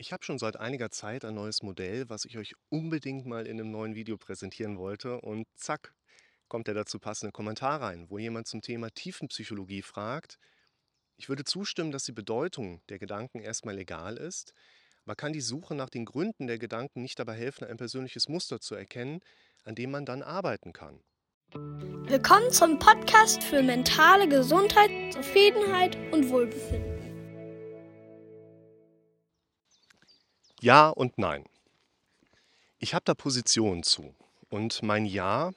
[0.00, 3.58] Ich habe schon seit einiger Zeit ein neues Modell, was ich euch unbedingt mal in
[3.58, 5.20] einem neuen Video präsentieren wollte.
[5.20, 5.92] Und zack,
[6.46, 10.38] kommt der dazu passende Kommentar rein, wo jemand zum Thema Tiefenpsychologie fragt.
[11.16, 14.54] Ich würde zustimmen, dass die Bedeutung der Gedanken erstmal egal ist.
[15.04, 18.60] Man kann die Suche nach den Gründen der Gedanken nicht dabei helfen, ein persönliches Muster
[18.60, 19.18] zu erkennen,
[19.64, 21.00] an dem man dann arbeiten kann.
[21.52, 27.07] Willkommen zum Podcast für mentale Gesundheit, Zufriedenheit und Wohlbefinden.
[30.60, 31.44] Ja und nein.
[32.80, 34.14] Ich habe da Positionen zu.
[34.48, 35.52] Und mein Ja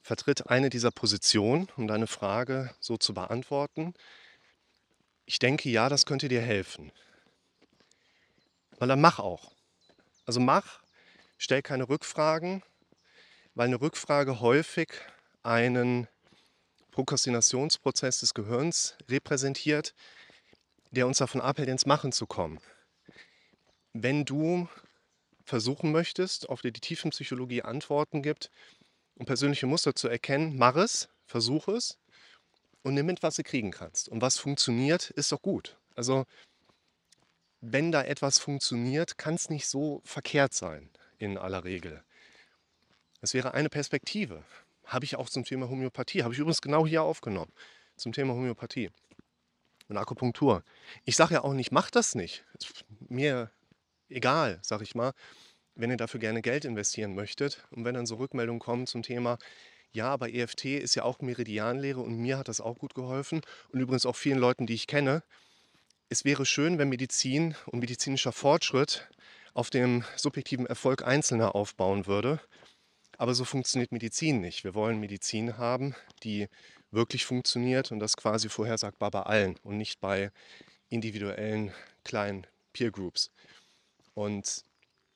[0.00, 3.92] vertritt eine dieser Positionen, um deine Frage so zu beantworten.
[5.26, 6.92] Ich denke, ja, das könnte dir helfen.
[8.78, 9.52] Weil dann mach auch.
[10.24, 10.80] Also mach,
[11.36, 12.62] stell keine Rückfragen,
[13.54, 14.88] weil eine Rückfrage häufig
[15.42, 16.08] einen
[16.92, 19.94] Prokrastinationsprozess des Gehirns repräsentiert,
[20.90, 22.60] der uns davon abhält, ins Machen zu kommen
[24.02, 24.68] wenn du
[25.44, 28.50] versuchen möchtest, auf die die Tiefenpsychologie Antworten gibt,
[29.14, 31.98] um persönliche Muster zu erkennen, mach es, versuch es
[32.82, 34.08] und nimm mit, was du kriegen kannst.
[34.08, 35.76] Und was funktioniert, ist doch gut.
[35.94, 36.24] Also,
[37.60, 42.04] wenn da etwas funktioniert, kann es nicht so verkehrt sein, in aller Regel.
[43.20, 44.44] Das wäre eine Perspektive.
[44.84, 46.22] Habe ich auch zum Thema Homöopathie.
[46.22, 47.52] Habe ich übrigens genau hier aufgenommen.
[47.96, 48.90] Zum Thema Homöopathie
[49.88, 50.62] und Akupunktur.
[51.04, 52.44] Ich sage ja auch nicht, mach das nicht.
[53.08, 53.50] Mir
[54.08, 55.12] egal, sag ich mal,
[55.74, 57.66] wenn ihr dafür gerne Geld investieren möchtet.
[57.70, 59.38] Und wenn dann so Rückmeldungen kommen zum Thema,
[59.92, 63.40] ja, aber EFT ist ja auch Meridianlehre und mir hat das auch gut geholfen
[63.70, 65.22] und übrigens auch vielen Leuten, die ich kenne.
[66.08, 69.08] Es wäre schön, wenn Medizin und medizinischer Fortschritt
[69.54, 72.40] auf dem subjektiven Erfolg Einzelner aufbauen würde.
[73.18, 74.64] Aber so funktioniert Medizin nicht.
[74.64, 76.48] Wir wollen Medizin haben, die
[76.90, 80.30] wirklich funktioniert und das quasi vorhersagbar bei allen und nicht bei
[80.90, 81.72] individuellen
[82.04, 83.30] kleinen Peer Groups.
[84.16, 84.64] Und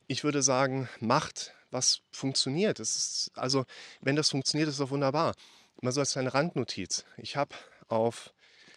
[0.08, 2.80] ich würde sagen, macht, was funktioniert.
[2.80, 3.64] Ist, also,
[4.02, 5.34] wenn das funktioniert, ist doch wunderbar.
[5.80, 7.06] Mal so als kleine Randnotiz.
[7.16, 7.54] Ich habe
[7.88, 8.34] auf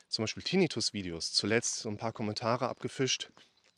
[0.08, 3.32] zum Beispiel Tinnitus-Videos zuletzt so ein paar Kommentare abgefischt,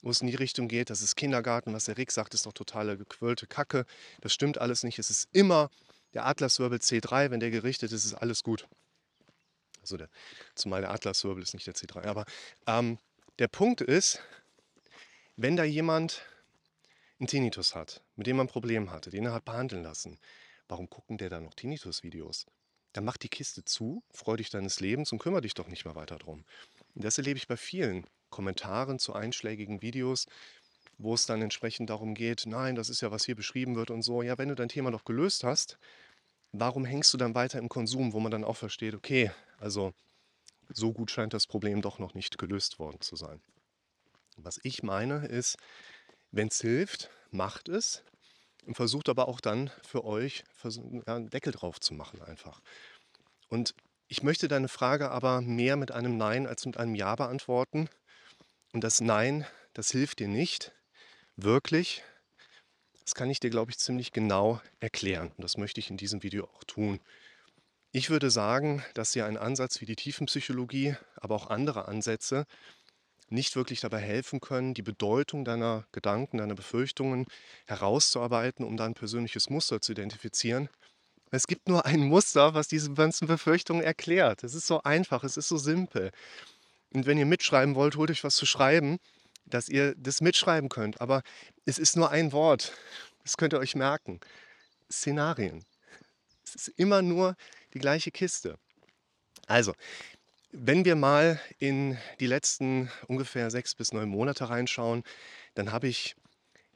[0.03, 2.53] wo es in die Richtung geht, das ist Kindergarten, was der Rick sagt, ist doch
[2.53, 3.87] totale gequirlte Kacke.
[4.21, 4.99] Das stimmt alles nicht.
[4.99, 5.71] Es ist immer
[6.13, 8.67] der Atlaswirbel C3, wenn der gerichtet ist, ist alles gut.
[9.81, 10.09] Also der,
[10.53, 12.05] zumal der Atlaswirbel ist nicht der C3.
[12.05, 12.25] Aber
[12.67, 12.99] ähm,
[13.39, 14.19] der Punkt ist,
[15.37, 16.21] wenn da jemand
[17.19, 20.19] einen Tinnitus hat, mit dem man ein Problem hatte, den er hat behandeln lassen,
[20.67, 22.45] warum gucken der da noch Tinnitus-Videos?
[22.93, 25.95] Dann mach die Kiste zu, freu dich deines Lebens und kümmere dich doch nicht mehr
[25.95, 26.45] weiter drum.
[26.93, 30.25] Und das erlebe ich bei vielen Kommentaren zu einschlägigen Videos,
[30.97, 34.01] wo es dann entsprechend darum geht, nein, das ist ja, was hier beschrieben wird und
[34.01, 34.21] so.
[34.21, 35.77] Ja, wenn du dein Thema doch gelöst hast,
[36.53, 39.93] warum hängst du dann weiter im Konsum, wo man dann auch versteht, okay, also
[40.69, 43.41] so gut scheint das Problem doch noch nicht gelöst worden zu sein.
[44.37, 45.57] Was ich meine ist,
[46.35, 48.03] wenn es hilft, macht es
[48.65, 50.43] und versucht aber auch dann für euch
[51.05, 52.61] einen Deckel drauf zu machen einfach.
[53.47, 53.73] Und
[54.07, 57.89] ich möchte deine Frage aber mehr mit einem Nein als mit einem Ja beantworten.
[58.73, 60.73] Und das Nein, das hilft dir nicht
[61.37, 62.03] wirklich.
[63.01, 65.31] Das kann ich dir, glaube ich, ziemlich genau erklären.
[65.37, 66.99] Und das möchte ich in diesem Video auch tun.
[67.91, 72.45] Ich würde sagen, dass dir ein Ansatz wie die Tiefenpsychologie, aber auch andere Ansätze
[73.29, 77.25] nicht wirklich dabei helfen können, die Bedeutung deiner Gedanken, deiner Befürchtungen
[77.65, 80.69] herauszuarbeiten, um dann ein persönliches Muster zu identifizieren.
[81.31, 84.43] Es gibt nur ein Muster, was diese ganzen Befürchtungen erklärt.
[84.43, 86.11] Es ist so einfach, es ist so simpel.
[86.93, 88.99] Und wenn ihr mitschreiben wollt, holt euch was zu schreiben,
[89.45, 91.01] dass ihr das mitschreiben könnt.
[91.01, 91.23] Aber
[91.65, 92.73] es ist nur ein Wort.
[93.23, 94.19] Das könnt ihr euch merken.
[94.91, 95.65] Szenarien.
[96.43, 97.35] Es ist immer nur
[97.73, 98.57] die gleiche Kiste.
[99.47, 99.73] Also,
[100.57, 105.03] wenn wir mal in die letzten ungefähr sechs bis neun Monate reinschauen,
[105.53, 106.15] dann habe ich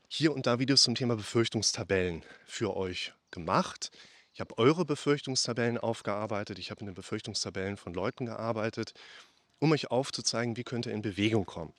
[0.08, 3.92] hier und da Videos zum Thema Befürchtungstabellen für euch gemacht.
[4.34, 6.60] Ich habe eure Befürchtungstabellen aufgearbeitet.
[6.60, 8.94] Ich habe in den Befürchtungstabellen von Leuten gearbeitet,
[9.60, 11.74] um euch aufzuzeigen, wie könnt ihr in Bewegung kommen.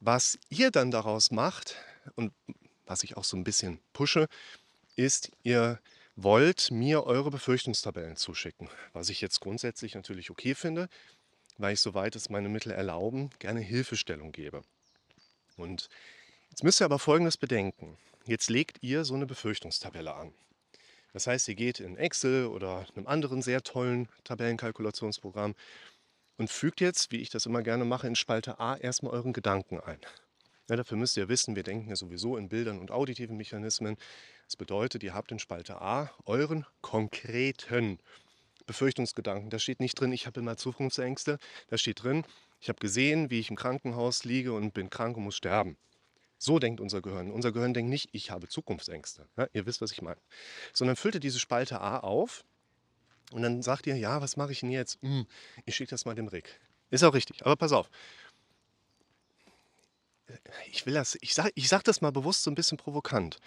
[0.00, 1.76] Was ihr dann daraus macht
[2.14, 2.32] und
[2.86, 4.28] was ich auch so ein bisschen pushe,
[4.96, 5.80] ist, ihr
[6.16, 10.88] wollt mir eure Befürchtungstabellen zuschicken, was ich jetzt grundsätzlich natürlich okay finde
[11.58, 14.62] weil ich, soweit es meine Mittel erlauben, gerne Hilfestellung gebe.
[15.56, 15.88] Und
[16.50, 17.96] jetzt müsst ihr aber Folgendes bedenken.
[18.26, 20.32] Jetzt legt ihr so eine Befürchtungstabelle an.
[21.12, 25.54] Das heißt, ihr geht in Excel oder einem anderen sehr tollen Tabellenkalkulationsprogramm
[26.38, 29.78] und fügt jetzt, wie ich das immer gerne mache, in Spalte A erstmal euren Gedanken
[29.78, 30.00] ein.
[30.68, 33.96] Ja, dafür müsst ihr wissen, wir denken ja sowieso in Bildern und auditiven Mechanismen.
[34.46, 37.98] Das bedeutet, ihr habt in Spalte A euren konkreten
[38.66, 39.50] Befürchtungsgedanken.
[39.50, 41.38] Da steht nicht drin, ich habe immer Zukunftsängste.
[41.68, 42.24] Da steht drin,
[42.60, 45.76] ich habe gesehen, wie ich im Krankenhaus liege und bin krank und muss sterben.
[46.38, 47.30] So denkt unser Gehirn.
[47.30, 49.26] Unser Gehirn denkt nicht, ich habe Zukunftsängste.
[49.36, 50.20] Ja, ihr wisst, was ich meine.
[50.72, 52.44] Sondern füllt ihr diese Spalte A auf
[53.32, 55.00] und dann sagt ihr, ja, was mache ich denn jetzt?
[55.02, 55.26] Hm,
[55.64, 56.60] ich schicke das mal dem Rick.
[56.90, 57.90] Ist auch richtig, aber pass auf.
[60.70, 63.38] Ich will das, ich sage ich sag das mal bewusst so ein bisschen provokant.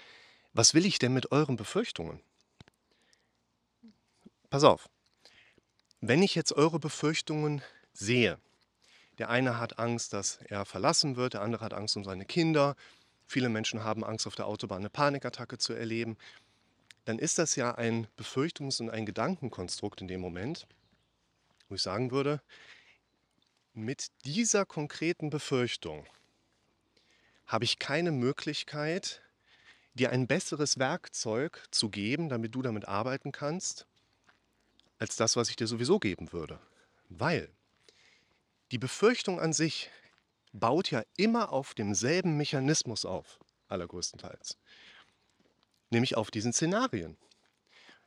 [0.53, 2.19] Was will ich denn mit euren Befürchtungen?
[4.49, 4.89] Pass auf.
[6.01, 8.38] Wenn ich jetzt eure Befürchtungen sehe,
[9.17, 12.75] der eine hat Angst, dass er verlassen wird, der andere hat Angst um seine Kinder.
[13.25, 16.15] Viele Menschen haben Angst, auf der Autobahn eine Panikattacke zu erleben.
[17.05, 20.67] Dann ist das ja ein Befürchtungs- und ein Gedankenkonstrukt in dem Moment,
[21.67, 22.41] wo ich sagen würde,
[23.73, 26.05] mit dieser konkreten Befürchtung
[27.47, 29.23] habe ich keine Möglichkeit,
[29.95, 33.88] dir ein besseres Werkzeug zu geben, damit du damit arbeiten kannst,
[34.97, 36.59] als das, was ich dir sowieso geben würde.
[37.09, 37.49] Weil
[38.71, 39.89] die Befürchtung an sich
[40.51, 44.57] baut ja immer auf demselben Mechanismus auf, allergrößtenteils.
[45.89, 47.17] Nämlich auf diesen Szenarien.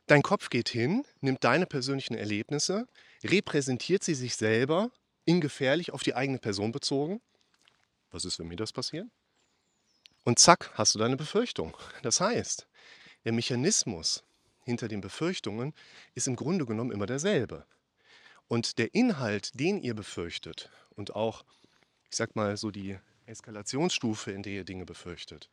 [0.07, 2.87] Dein Kopf geht hin, nimmt deine persönlichen Erlebnisse,
[3.23, 4.91] repräsentiert sie sich selber
[5.25, 7.21] in gefährlich auf die eigene Person bezogen.
[8.11, 9.07] Was ist, wenn mir das passiert?
[10.23, 11.75] Und zack, hast du deine Befürchtung.
[12.03, 12.67] Das heißt,
[13.23, 14.23] der Mechanismus
[14.63, 15.73] hinter den Befürchtungen
[16.13, 17.65] ist im Grunde genommen immer derselbe.
[18.47, 21.45] Und der Inhalt, den ihr befürchtet und auch,
[22.09, 25.49] ich sag mal, so die Eskalationsstufe, in der ihr Dinge befürchtet,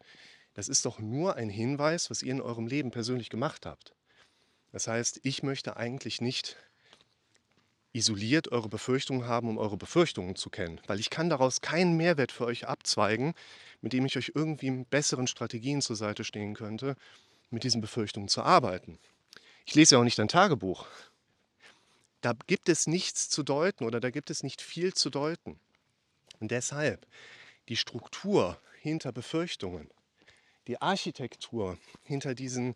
[0.54, 3.94] das ist doch nur ein Hinweis, was ihr in eurem Leben persönlich gemacht habt.
[4.72, 6.56] Das heißt, ich möchte eigentlich nicht
[7.92, 12.32] isoliert eure Befürchtungen haben, um eure Befürchtungen zu kennen, weil ich kann daraus keinen Mehrwert
[12.32, 13.34] für euch abzweigen,
[13.80, 16.96] mit dem ich euch irgendwie besseren Strategien zur Seite stehen könnte,
[17.50, 18.98] mit diesen Befürchtungen zu arbeiten.
[19.64, 20.86] Ich lese ja auch nicht dein Tagebuch
[22.20, 25.58] da gibt es nichts zu deuten oder da gibt es nicht viel zu deuten.
[26.40, 27.06] Und deshalb
[27.68, 29.88] die Struktur hinter Befürchtungen,
[30.66, 32.74] die Architektur hinter diesen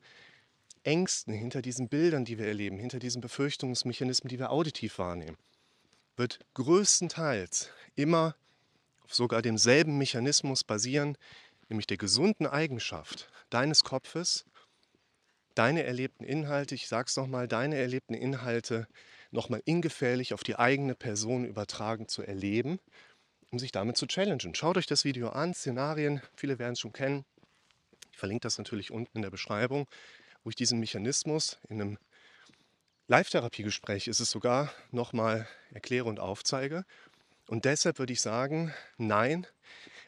[0.85, 5.37] Ängsten, hinter diesen Bildern, die wir erleben, hinter diesen Befürchtungsmechanismen, die wir auditiv wahrnehmen,
[6.17, 8.35] wird größtenteils immer
[9.05, 11.17] auf sogar demselben Mechanismus basieren,
[11.69, 14.45] nämlich der gesunden Eigenschaft deines Kopfes,
[15.55, 18.87] deine erlebten Inhalte, ich sage es nochmal, deine erlebten Inhalte
[19.31, 22.79] nochmal ingefährlich auf die eigene Person übertragen zu erleben,
[23.51, 24.55] um sich damit zu challengen.
[24.55, 27.25] Schaut euch das Video an, Szenarien, viele werden es schon kennen.
[28.13, 29.89] Ich verlinke das natürlich unten in der Beschreibung,
[30.45, 31.99] wo ich diesen Mechanismus in einem
[33.09, 36.85] Live-Therapiegespräch ist es sogar nochmal erkläre und aufzeige.
[37.47, 39.47] Und deshalb würde ich sagen, nein,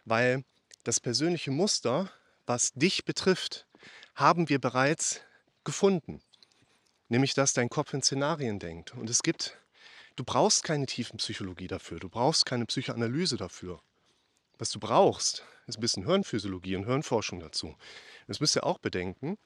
[0.04, 0.44] weil
[0.84, 2.10] das persönliche Muster,
[2.46, 3.66] was dich betrifft,
[4.14, 5.20] haben wir bereits
[5.64, 6.20] gefunden.
[7.08, 8.94] Nämlich, dass dein Kopf in Szenarien denkt.
[8.94, 9.58] Und es gibt,
[10.16, 13.80] du brauchst keine Tiefenpsychologie dafür, du brauchst keine Psychoanalyse dafür.
[14.58, 17.76] Was du brauchst, ist ein bisschen Hirnphysiologie und Hirnforschung dazu.
[18.26, 19.36] Das müsst ihr auch bedenken,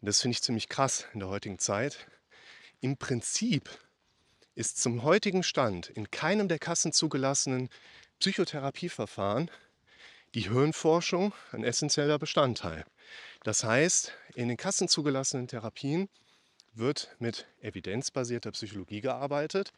[0.00, 2.06] und das finde ich ziemlich krass in der heutigen Zeit.
[2.80, 3.70] Im Prinzip
[4.54, 7.68] ist zum heutigen Stand in keinem der kassenzugelassenen
[8.18, 9.50] Psychotherapieverfahren
[10.34, 12.84] die Hirnforschung ein essentieller Bestandteil.
[13.46, 16.08] Das heißt, in den kassenzugelassenen Therapien
[16.74, 19.72] wird mit evidenzbasierter Psychologie gearbeitet,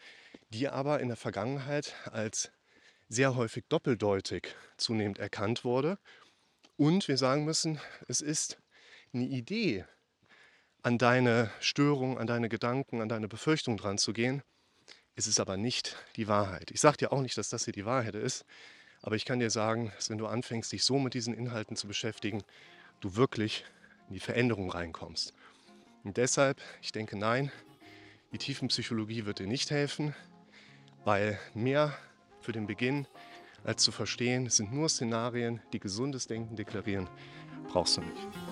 [0.48, 2.50] die aber in der Vergangenheit als
[3.10, 5.98] sehr häufig doppeldeutig zunehmend erkannt wurde.
[6.78, 8.56] Und wir sagen müssen, es ist
[9.12, 9.84] eine Idee,
[10.80, 14.42] an deine Störung, an deine Gedanken, an deine Befürchtung dran zu gehen.
[15.14, 16.70] Es ist aber nicht die Wahrheit.
[16.70, 18.46] Ich sage dir auch nicht, dass das hier die Wahrheit ist,
[19.02, 21.86] aber ich kann dir sagen, dass wenn du anfängst, dich so mit diesen Inhalten zu
[21.86, 22.42] beschäftigen,
[23.00, 23.64] du wirklich
[24.08, 25.34] in die Veränderung reinkommst.
[26.04, 27.52] Und deshalb, ich denke, nein,
[28.32, 30.14] die Tiefenpsychologie wird dir nicht helfen,
[31.04, 31.96] weil mehr
[32.40, 33.06] für den Beginn
[33.64, 37.08] als zu verstehen, es sind nur Szenarien, die gesundes Denken deklarieren,
[37.68, 38.47] brauchst du nicht.